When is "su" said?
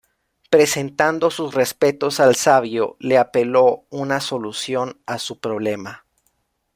5.19-5.39